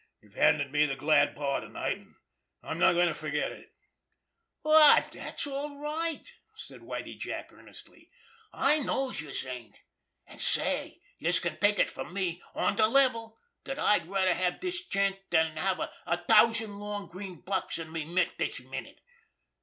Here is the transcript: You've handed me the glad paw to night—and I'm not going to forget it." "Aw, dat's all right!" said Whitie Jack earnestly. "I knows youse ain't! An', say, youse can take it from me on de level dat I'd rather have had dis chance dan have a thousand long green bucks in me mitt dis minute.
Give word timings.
You've 0.19 0.33
handed 0.33 0.71
me 0.71 0.87
the 0.87 0.95
glad 0.95 1.35
paw 1.35 1.59
to 1.59 1.69
night—and 1.69 2.15
I'm 2.63 2.79
not 2.79 2.93
going 2.93 3.09
to 3.09 3.13
forget 3.13 3.51
it." 3.51 3.69
"Aw, 4.65 5.07
dat's 5.11 5.45
all 5.45 5.77
right!" 5.79 6.23
said 6.55 6.81
Whitie 6.81 7.13
Jack 7.19 7.51
earnestly. 7.53 8.09
"I 8.51 8.79
knows 8.79 9.21
youse 9.21 9.45
ain't! 9.45 9.83
An', 10.25 10.39
say, 10.39 11.01
youse 11.19 11.39
can 11.39 11.59
take 11.59 11.77
it 11.77 11.87
from 11.91 12.13
me 12.15 12.41
on 12.55 12.77
de 12.77 12.87
level 12.87 13.37
dat 13.63 13.77
I'd 13.77 14.07
rather 14.07 14.29
have 14.33 14.53
had 14.53 14.59
dis 14.59 14.87
chance 14.87 15.17
dan 15.29 15.55
have 15.57 15.79
a 16.07 16.17
thousand 16.17 16.79
long 16.79 17.07
green 17.07 17.41
bucks 17.41 17.77
in 17.77 17.91
me 17.91 18.03
mitt 18.03 18.39
dis 18.39 18.59
minute. 18.59 19.01